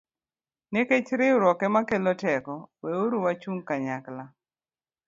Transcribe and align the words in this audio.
Nikech 0.71 1.09
riwruok 1.19 1.59
ema 1.67 1.81
kelo 1.89 2.13
teko, 2.21 2.53
weuru 2.83 3.17
wachung' 3.25 3.61
kanyachiel 3.67 4.19